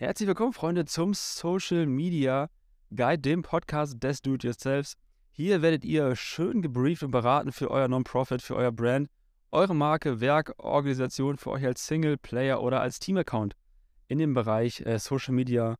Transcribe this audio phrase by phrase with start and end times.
[0.00, 2.48] Herzlich willkommen, Freunde, zum Social Media
[2.88, 4.96] Guide, dem Podcast des Do-It-Yourselfs.
[5.30, 9.10] Hier werdet ihr schön gebrieft und beraten für euer Non-Profit, für euer Brand,
[9.50, 13.56] eure Marke, Werk, Organisation, für euch als Single, Player oder als Team-Account
[14.08, 15.74] in dem Bereich äh, Social Media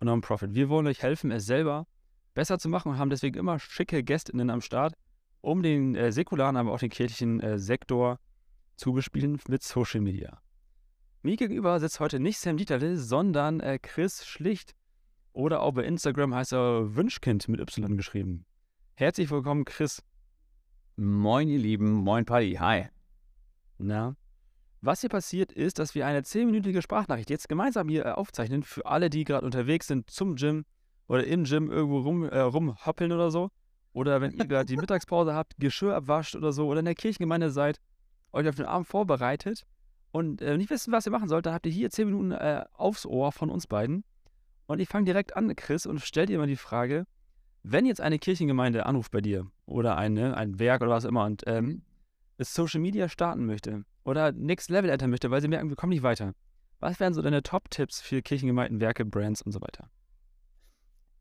[0.00, 0.54] und Non-Profit.
[0.54, 1.86] Wir wollen euch helfen, es selber
[2.32, 4.94] besser zu machen und haben deswegen immer schicke GästInnen am Start,
[5.42, 8.18] um den äh, säkularen, aber auch den kirchlichen äh, Sektor
[8.76, 10.40] zu bespielen mit Social Media.
[11.22, 14.76] Mir gegenüber sitzt heute nicht Sam Dieterle, sondern äh, Chris Schlicht.
[15.32, 18.46] Oder auch bei Instagram heißt er Wünschkind mit Y geschrieben.
[18.94, 20.02] Herzlich willkommen, Chris.
[20.96, 21.92] Moin, ihr Lieben.
[21.92, 22.54] Moin, Paddy.
[22.54, 22.86] Hi.
[23.78, 24.16] Na,
[24.80, 28.86] was hier passiert ist, dass wir eine 10-minütige Sprachnachricht jetzt gemeinsam hier äh, aufzeichnen für
[28.86, 30.64] alle, die gerade unterwegs sind zum Gym
[31.08, 33.50] oder im Gym irgendwo rum, äh, rumhoppeln oder so.
[33.92, 37.50] Oder wenn ihr gerade die Mittagspause habt, Geschirr abwascht oder so oder in der Kirchengemeinde
[37.50, 37.80] seid,
[38.30, 39.66] euch auf den Abend vorbereitet
[40.10, 42.64] und äh, nicht wissen, was ihr machen sollt, dann habt ihr hier 10 Minuten äh,
[42.72, 44.04] aufs Ohr von uns beiden.
[44.66, 47.06] Und ich fange direkt an, Chris, und stell dir mal die Frage,
[47.62, 51.42] wenn jetzt eine Kirchengemeinde anruft bei dir oder eine, ein Werk oder was immer und
[51.46, 51.82] ähm, mhm.
[52.38, 55.90] es Social Media starten möchte oder Next Level enter möchte, weil sie merken, wir kommen
[55.90, 56.34] nicht weiter.
[56.80, 59.90] Was wären so deine Top-Tipps für Kirchengemeinden, Werke, Brands und so weiter?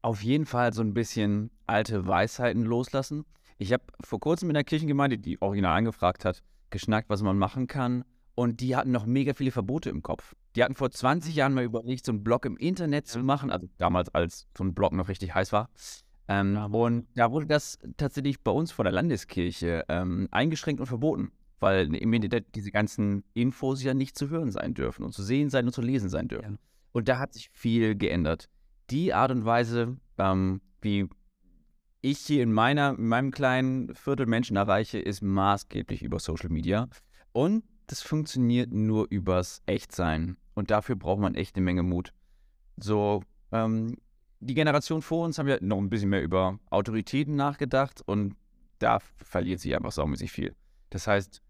[0.02, 3.26] Auf jeden Fall so ein bisschen alte Weisheiten loslassen.
[3.58, 7.68] Ich habe vor kurzem in der Kirchengemeinde, die original angefragt hat, geschnackt, was man machen
[7.68, 8.06] kann.
[8.40, 10.36] Und die hatten noch mega viele Verbote im Kopf.
[10.56, 13.68] Die hatten vor 20 Jahren mal überlegt, so einen Blog im Internet zu machen, also
[13.80, 15.72] damals, als so ein Blog noch richtig heiß war.
[16.28, 20.86] Ähm, ja, und da wurde das tatsächlich bei uns vor der Landeskirche ähm, eingeschränkt und
[20.86, 25.24] verboten, weil im Internet diese ganzen Infos ja nicht zu hören sein dürfen und zu
[25.24, 26.54] sehen sein und zu lesen sein dürfen.
[26.54, 26.60] Ja.
[26.92, 28.50] Und da hat sich viel geändert.
[28.92, 31.10] Die Art und Weise, ähm, wie
[32.02, 36.88] ich hier in, meiner, in meinem kleinen Viertel Menschen erreiche, ist maßgeblich über Social Media.
[37.32, 40.38] Und das funktioniert nur übers Echtsein.
[40.54, 42.14] Und dafür braucht man echt eine Menge Mut.
[42.78, 43.98] So, ähm,
[44.40, 48.36] die Generation vor uns haben ja noch ein bisschen mehr über Autoritäten nachgedacht und
[48.80, 50.56] da verliert sich einfach saumäßig viel.
[50.90, 51.42] Das heißt,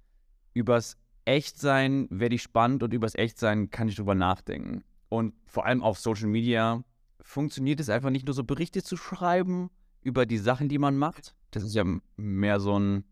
[0.54, 4.84] übers Echtsein werde ich spannend und übers Echtsein kann ich drüber nachdenken.
[5.10, 6.84] Und vor allem auf Social Media
[7.22, 9.70] funktioniert es einfach nicht nur so Berichte zu schreiben
[10.02, 11.36] über die Sachen, die man macht.
[11.52, 11.84] Das ist ja
[12.16, 13.04] mehr so ein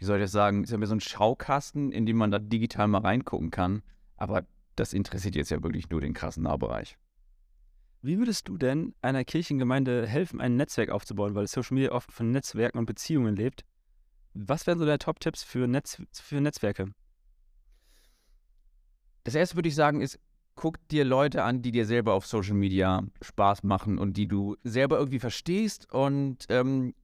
[0.00, 2.38] wie soll ich das sagen, ist ja mehr so ein Schaukasten, in dem man da
[2.38, 3.82] digital mal reingucken kann.
[4.16, 6.96] Aber das interessiert jetzt ja wirklich nur den krassen Nahbereich.
[8.00, 12.30] Wie würdest du denn einer Kirchengemeinde helfen, ein Netzwerk aufzubauen, weil Social Media oft von
[12.30, 13.66] Netzwerken und Beziehungen lebt?
[14.32, 16.86] Was wären so deine Top-Tipps für, Netz, für Netzwerke?
[19.24, 20.18] Das erste würde ich sagen, ist,
[20.54, 24.56] guck dir Leute an, die dir selber auf Social Media Spaß machen und die du
[24.64, 26.94] selber irgendwie verstehst und ähm,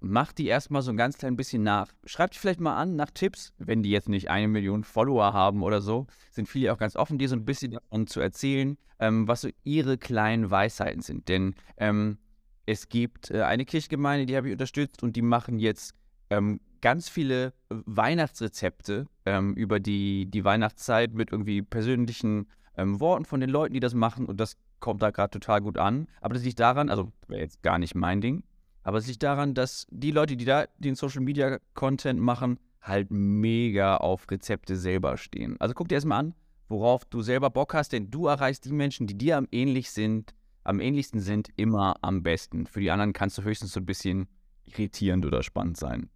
[0.00, 1.92] mach die erstmal so ein ganz klein bisschen nach.
[2.04, 5.62] Schreib die vielleicht mal an nach Tipps, wenn die jetzt nicht eine Million Follower haben
[5.62, 6.06] oder so.
[6.30, 9.48] Sind viele auch ganz offen, dir so ein bisschen davon zu erzählen, ähm, was so
[9.64, 11.28] ihre kleinen Weisheiten sind.
[11.28, 12.18] Denn ähm,
[12.66, 15.94] es gibt äh, eine Kirchgemeinde, die habe ich unterstützt und die machen jetzt
[16.30, 23.40] ähm, ganz viele Weihnachtsrezepte ähm, über die, die Weihnachtszeit mit irgendwie persönlichen ähm, Worten von
[23.40, 26.06] den Leuten, die das machen und das kommt da gerade total gut an.
[26.20, 28.44] Aber das liegt daran, also wäre jetzt gar nicht mein Ding,
[28.86, 33.10] aber es liegt daran, dass die Leute, die da den Social Media Content machen, halt
[33.10, 35.56] mega auf Rezepte selber stehen.
[35.58, 36.34] Also guck dir erstmal an,
[36.68, 40.36] worauf du selber Bock hast, denn du erreichst die Menschen, die dir am ähnlich sind,
[40.62, 42.68] am ähnlichsten sind, immer am besten.
[42.68, 44.28] Für die anderen kannst du höchstens so ein bisschen
[44.66, 46.08] irritierend oder spannend sein.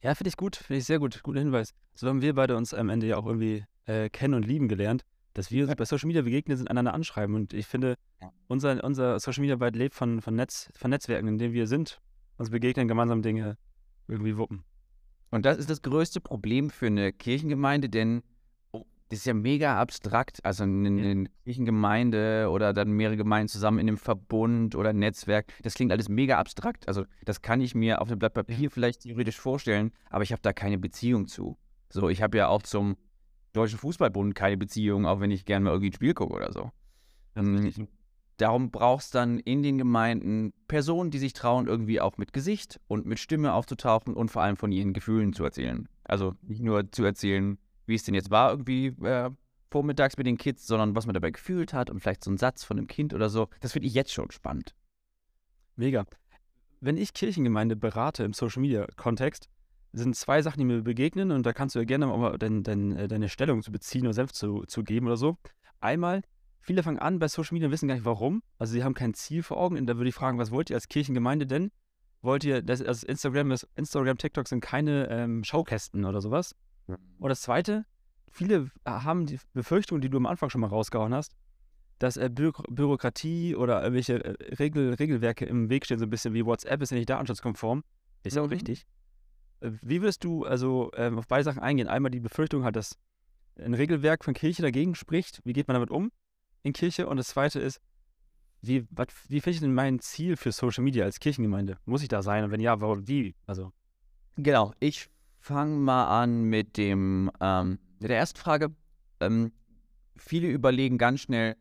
[0.00, 1.74] Ja, finde ich gut, finde ich sehr gut, guter Hinweis.
[1.92, 5.04] So haben wir beide uns am Ende ja auch irgendwie äh, kennen und lieben gelernt
[5.38, 7.36] dass wir uns bei Social Media begegnen sind, einander anschreiben.
[7.36, 7.94] Und ich finde,
[8.48, 12.00] unser, unser Social Media weit lebt von, von, Netz, von Netzwerken, in denen wir sind,
[12.38, 13.56] uns begegnen, gemeinsam Dinge
[14.08, 14.64] irgendwie wuppen.
[15.30, 18.24] Und das ist das größte Problem für eine Kirchengemeinde, denn
[18.72, 20.44] oh, das ist ja mega abstrakt.
[20.44, 25.74] Also eine, eine Kirchengemeinde oder dann mehrere Gemeinden zusammen in einem Verbund oder Netzwerk, das
[25.74, 26.88] klingt alles mega abstrakt.
[26.88, 30.42] Also das kann ich mir auf einem Blatt Papier vielleicht theoretisch vorstellen, aber ich habe
[30.42, 31.56] da keine Beziehung zu.
[31.90, 32.96] So, ich habe ja auch zum
[33.52, 36.70] Deutschen Fußballbund keine Beziehung, auch wenn ich gerne mal irgendwie ein Spiel gucke oder so.
[37.36, 37.88] Ähm,
[38.36, 42.80] darum brauchst du dann in den Gemeinden Personen, die sich trauen, irgendwie auch mit Gesicht
[42.88, 45.88] und mit Stimme aufzutauchen und vor allem von ihren Gefühlen zu erzählen.
[46.04, 49.30] Also nicht nur zu erzählen, wie es denn jetzt war, irgendwie äh,
[49.70, 52.64] vormittags mit den Kids, sondern was man dabei gefühlt hat und vielleicht so ein Satz
[52.64, 53.48] von einem Kind oder so.
[53.60, 54.74] Das finde ich jetzt schon spannend.
[55.76, 56.04] Mega.
[56.80, 59.48] Wenn ich Kirchengemeinde berate im Social Media Kontext,
[59.92, 62.96] sind zwei Sachen, die mir begegnen und da kannst du ja gerne mal dein, dein,
[62.96, 65.36] äh, deine Stellung zu beziehen oder selbst zu, zu geben oder so.
[65.80, 66.22] Einmal,
[66.60, 68.42] viele fangen an bei Social Media und wissen gar nicht warum.
[68.58, 70.76] Also sie haben kein Ziel vor Augen und da würde ich fragen, was wollt ihr
[70.76, 71.70] als Kirchengemeinde denn?
[72.20, 76.54] Wollt ihr, das, also Instagram, das Instagram, TikTok sind keine ähm, Schaukästen oder sowas.
[77.18, 77.84] Und das Zweite,
[78.30, 81.36] viele haben die Befürchtung, die du am Anfang schon mal rausgehauen hast,
[81.98, 86.34] dass äh, Bü Bürokratie oder irgendwelche äh, Regel Regelwerke im Weg stehen, so ein bisschen
[86.34, 87.84] wie WhatsApp ist ja nicht datenschutzkonform.
[88.24, 88.52] Ist ja auch Mhm.
[88.52, 88.86] richtig.
[89.60, 91.88] Äh, Wie würdest du also ähm, auf beide Sachen eingehen?
[91.88, 92.96] Einmal die Befürchtung halt, dass
[93.56, 95.40] ein Regelwerk von Kirche dagegen spricht.
[95.44, 96.12] Wie geht man damit um
[96.62, 97.08] in Kirche?
[97.08, 97.80] Und das zweite ist,
[98.60, 101.78] wie, wat, wie finde ich denn mein Ziel für Social Media als Kirchengemeinde?
[101.84, 102.44] Muss ich da sein?
[102.44, 103.34] Und wenn ja, warum, wie?
[103.46, 103.72] Also,
[104.36, 105.10] Genau, ich
[105.40, 108.74] fange mal an mit dem ähm, mit der ersten Frage.
[109.18, 109.52] Ähm,
[110.16, 111.56] viele überlegen ganz schnell,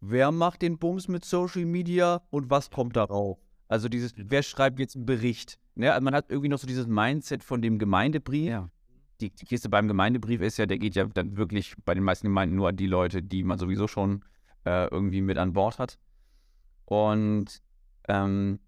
[0.00, 3.38] wer macht den Bums mit Social Media und was kommt darauf?
[3.68, 5.58] Also dieses, wer schreibt jetzt einen Bericht?
[5.76, 5.92] Ne?
[5.92, 8.48] Also man hat irgendwie noch so dieses Mindset von dem Gemeindebrief.
[8.48, 8.70] ja.
[9.20, 12.26] Die, die Kiste beim Gemeindebrief ist ja, der geht ja dann wirklich bei den meisten
[12.26, 14.22] Gemeinden nur an die Leute, die man sowieso schon
[14.66, 15.98] äh, irgendwie mit an Bord hat.
[16.84, 17.62] Und
[18.08, 18.58] ähm,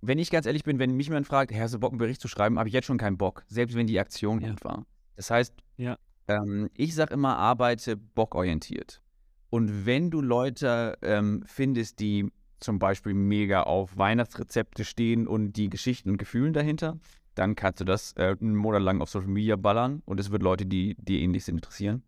[0.00, 2.26] wenn ich ganz ehrlich bin, wenn mich jemand fragt, hast du Bock, einen Bericht zu
[2.28, 4.50] schreiben, habe ich jetzt schon keinen Bock, selbst wenn die Aktion Ja.
[4.50, 4.86] gut war.
[5.16, 5.98] Das heißt, Ja.
[6.28, 9.02] ähm, ich sage immer, arbeite bockorientiert.
[9.50, 15.70] Und wenn du Leute ähm, findest, die zum Beispiel mega auf Weihnachtsrezepte stehen und die
[15.70, 16.98] Geschichten und Gefühlen dahinter,
[17.34, 20.42] dann kannst du das äh, einen Monat lang auf Social Media ballern und es wird
[20.42, 22.02] Leute, die dir ähnlich sind, interessieren.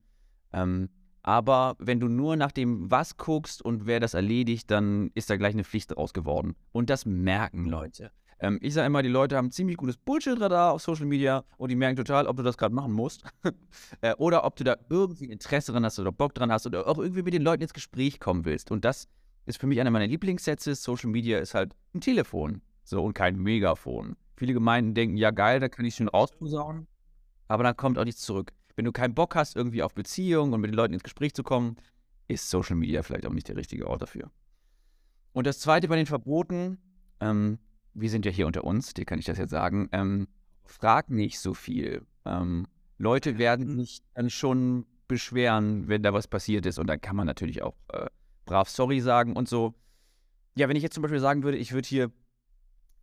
[0.52, 0.88] Ähm,
[1.22, 5.36] aber wenn du nur nach dem Was guckst und wer das erledigt, dann ist da
[5.36, 6.56] gleich eine Pflicht draus geworden.
[6.72, 8.10] Und das merken Leute.
[8.40, 11.76] Ähm, ich sage immer, die Leute haben ziemlich gutes Bullshit-Radar auf Social Media und die
[11.76, 13.22] merken total, ob du das gerade machen musst.
[14.00, 16.98] äh, oder ob du da irgendwie Interesse dran hast oder Bock dran hast oder auch
[16.98, 18.72] irgendwie mit den Leuten ins Gespräch kommen willst.
[18.72, 19.08] Und das
[19.46, 20.74] ist für mich einer meiner Lieblingssätze.
[20.74, 22.62] Social Media ist halt ein Telefon.
[22.84, 24.16] So und kein Megafon.
[24.36, 26.86] Viele Gemeinden denken, ja geil, da kann ich schon rausposaunen.
[27.48, 28.52] Aber dann kommt auch nichts zurück.
[28.76, 31.42] Wenn du keinen Bock hast, irgendwie auf Beziehungen und mit den Leuten ins Gespräch zu
[31.42, 31.76] kommen,
[32.28, 34.30] ist Social Media vielleicht auch nicht der richtige Ort dafür.
[35.32, 36.78] Und das zweite bei den Verboten,
[37.20, 37.58] ähm,
[37.94, 40.28] wir sind ja hier unter uns, dir kann ich das jetzt sagen, ähm,
[40.64, 42.06] frag nicht so viel.
[42.24, 42.66] Ähm,
[42.98, 46.78] Leute werden sich dann schon beschweren, wenn da was passiert ist.
[46.78, 48.06] Und dann kann man natürlich auch äh,
[48.44, 49.74] brav sorry sagen und so.
[50.56, 52.10] Ja, wenn ich jetzt zum Beispiel sagen würde, ich würde hier,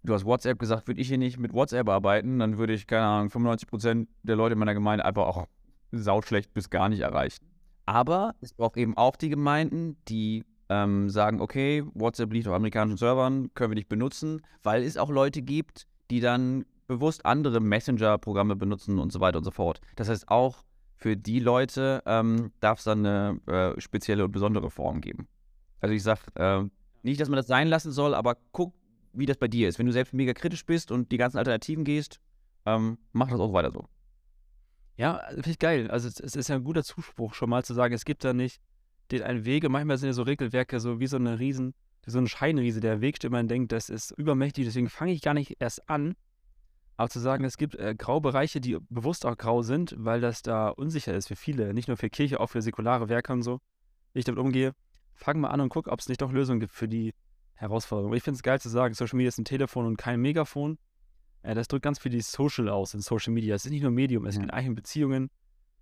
[0.03, 3.05] du hast WhatsApp gesagt, würde ich hier nicht mit WhatsApp arbeiten, dann würde ich, keine
[3.05, 5.47] Ahnung, 95% der Leute in meiner Gemeinde einfach auch
[5.91, 7.45] sauschlecht bis gar nicht erreichen.
[7.85, 12.97] Aber es braucht eben auch die Gemeinden, die ähm, sagen, okay, WhatsApp liegt auf amerikanischen
[12.97, 18.55] Servern, können wir nicht benutzen, weil es auch Leute gibt, die dann bewusst andere Messenger-Programme
[18.55, 19.81] benutzen und so weiter und so fort.
[19.95, 20.63] Das heißt, auch
[20.99, 25.29] für die Leute ähm, darf es dann eine äh, spezielle und besondere Form geben.
[25.79, 26.63] Also ich sage äh,
[27.03, 28.73] nicht, dass man das sein lassen soll, aber guck,
[29.13, 29.79] wie das bei dir ist.
[29.79, 32.19] Wenn du selbst mega kritisch bist und die ganzen Alternativen gehst,
[32.65, 33.87] ähm, mach das auch weiter so.
[34.97, 35.89] Ja, finde ich geil.
[35.89, 38.61] Also es, ist ja ein guter Zuspruch, schon mal zu sagen, es gibt da nicht
[39.11, 39.69] den einen Wege.
[39.69, 41.73] Manchmal sind ja so Regelwerke so wie so eine Riesen,
[42.05, 45.33] so ein Scheinriese, der Weg steht, man denkt, das ist übermächtig, deswegen fange ich gar
[45.33, 46.15] nicht erst an.
[46.99, 50.67] Aber zu sagen, es gibt äh, Graubereiche, die bewusst auch grau sind, weil das da
[50.67, 53.61] unsicher ist für viele, nicht nur für Kirche, auch für säkulare Werke und so,
[54.11, 54.73] wie ich damit umgehe,
[55.13, 57.13] fang mal an und guck, ob es nicht doch Lösungen gibt für die
[57.53, 58.13] Herausforderung.
[58.15, 60.77] Ich finde es geil zu sagen, Social Media ist ein Telefon und kein Megafon.
[61.41, 63.55] Äh, das drückt ganz viel die Social aus in Social Media.
[63.55, 64.41] Es ist nicht nur Medium, es Ja.
[64.41, 65.29] geht eigentlich Beziehungen.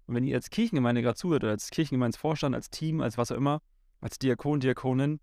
[0.06, 3.38] Und wenn ihr als Kirchengemeinde gerade zuhört oder als Kirchengemeinsvorstand, als Team, als was auch
[3.38, 3.64] immer,
[4.02, 5.19] als Diakon, Diakonin,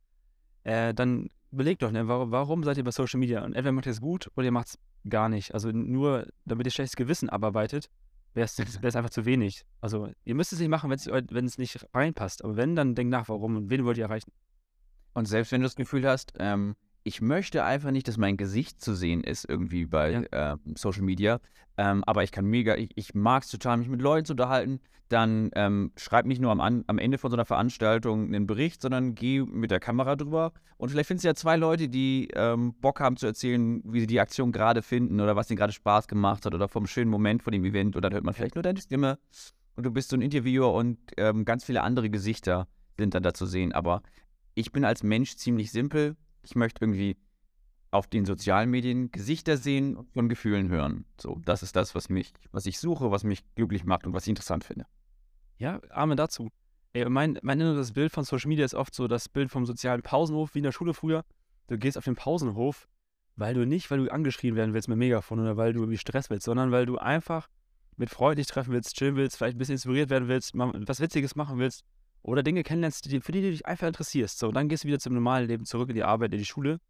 [0.65, 3.45] äh, dann überlegt doch, ne, warum, warum seid ihr bei Social Media?
[3.45, 4.79] Und entweder macht ihr es gut oder ihr macht es
[5.09, 5.55] gar nicht.
[5.55, 7.91] Also nur, damit ihr schlechtes Gewissen abarbeitet,
[8.35, 8.59] wäre es
[8.97, 9.65] einfach zu wenig.
[9.81, 12.45] Also ihr müsst es nicht machen, wenn es nicht reinpasst.
[12.45, 14.33] Aber wenn, dann denkt nach, warum und wen wollt ihr erreichen.
[15.15, 18.81] Und selbst wenn du das Gefühl hast, ähm, ich möchte einfach nicht, dass mein Gesicht
[18.81, 21.41] zu sehen ist irgendwie bei ähm, Social Media,
[21.77, 24.81] ähm, aber ich kann mega, ich, ich mag es total, mich mit Leuten zu unterhalten,
[25.09, 28.81] dann ähm, schreib nicht nur am, An am Ende von so einer Veranstaltung einen Bericht,
[28.81, 30.53] sondern geh mit der Kamera drüber.
[30.79, 34.07] Und vielleicht findest du ja zwei Leute, die ähm, Bock haben zu erzählen, wie sie
[34.07, 37.43] die Aktion gerade finden oder was ihnen gerade Spaß gemacht hat oder vom schönen Moment
[37.43, 37.97] von dem Event.
[37.97, 39.19] Und dann hört man vielleicht nur deine Stimme.
[39.77, 43.35] Und du bist so ein Interviewer und ähm, ganz viele andere Gesichter sind dann da
[43.35, 44.03] zu sehen, aber
[44.55, 46.17] ich bin als Mensch ziemlich simpel.
[46.45, 47.17] Ich möchte irgendwie
[47.91, 51.05] auf den sozialen Medien Gesichter sehen und von Gefühlen hören.
[51.21, 54.25] So, das ist das, was mich, was ich suche, was mich glücklich macht und was
[54.25, 54.87] ich interessant finde.
[55.59, 56.51] Ja, Amen dazu.
[56.93, 60.03] Ey, mein, mein inneres Bild von Social Media ist oft so das Bild vom sozialen
[60.03, 61.25] Pausenhof, wie in der Schule früher.
[61.69, 62.89] Du gehst auf den Pausenhof,
[63.37, 66.31] weil du nicht, weil du angeschrien werden willst mit Megafon oder weil du irgendwie Stress
[66.31, 67.49] willst, sondern weil du einfach
[67.97, 71.01] mit Freunden dich treffen willst, chillen willst, vielleicht ein bisschen inspiriert werden willst, mal was
[71.01, 71.85] Witziges machen willst
[72.25, 74.39] oder Dinge kennenlernst, die, für die du dich einfach interessierst.
[74.39, 76.45] So, und dann gehst du wieder zum normalen Leben zurück in die Arbeit, in die
[76.45, 76.81] Schule.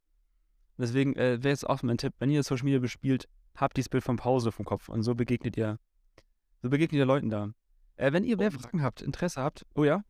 [0.79, 4.05] Deswegen äh, wäre jetzt auch mein Tipp, wenn ihr Social Media bespielt, habt dieses Bild
[4.05, 5.79] vom Pause vom Kopf und so begegnet ihr,
[6.63, 7.51] so begegnet ihr Leuten da.
[7.97, 10.03] Äh, wenn ihr mehr Und- Fragen habt, Interesse habt, oh ja,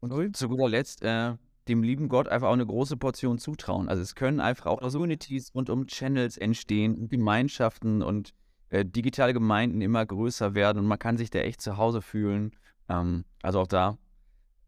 [0.00, 1.34] Und zu guter Letzt, äh,
[1.68, 3.88] dem lieben Gott einfach auch eine große Portion zutrauen.
[3.88, 8.32] Also es können einfach auch Communities rund um Channels entstehen und Gemeinschaften und
[8.68, 12.52] äh, digitale Gemeinden immer größer werden und man kann sich da echt zu Hause fühlen.
[12.88, 13.98] Ähm, also auch da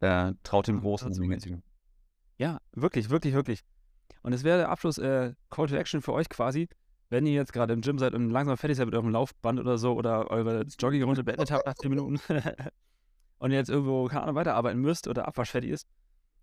[0.01, 1.63] äh, traut dem Ja, Großen.
[2.39, 3.65] Ja, wirklich, wirklich, wirklich.
[4.23, 6.69] Und es wäre der Abschluss äh, Call to Action für euch quasi,
[7.11, 9.79] wenn ihr jetzt gerade im Gym seid und langsam fertig seid mit eurem Laufband oder
[9.79, 12.21] so oder eure Joggingrunde beendet habt nach 10 Minuten
[13.39, 15.87] und ihr jetzt irgendwo, keine Ahnung, weiterarbeiten müsst oder abwaschfertig ist,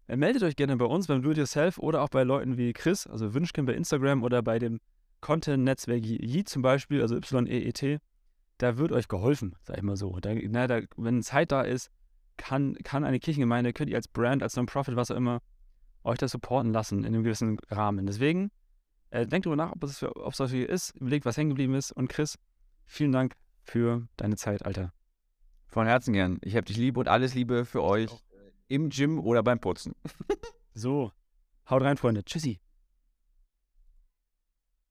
[0.08, 3.34] äh, meldet euch gerne bei uns beim Do-It-Yourself oder auch bei Leuten wie Chris, also
[3.34, 4.80] Wünschkin bei Instagram oder bei dem
[5.22, 8.00] Content-Netzwerk Yeet zum Beispiel, also Y-E-E-T.
[8.58, 10.18] Da wird euch geholfen, sag ich mal so.
[10.20, 11.90] Da, na, da, wenn Zeit da ist,
[12.38, 15.42] kann, kann eine Kirchengemeinde, könnt ihr als Brand, als Non-Profit, was auch immer,
[16.04, 18.06] euch das supporten lassen in einem gewissen Rahmen.
[18.06, 18.51] Deswegen,
[19.10, 21.74] äh, denkt darüber nach, ob es für, ob es dafür ist, überlegt, was hängen geblieben
[21.74, 21.92] ist.
[21.92, 22.38] Und Chris,
[22.86, 24.94] vielen Dank für deine Zeit, Alter.
[25.68, 26.38] Von Herzen gern.
[26.42, 28.12] Ich habe dich lieb und alles Liebe für euch
[28.68, 29.94] im Gym oder beim Putzen.
[30.74, 31.12] so,
[31.70, 32.24] haut rein, Freunde.
[32.24, 32.60] Tschüssi.